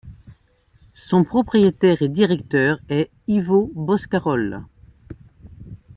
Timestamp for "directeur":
2.09-2.79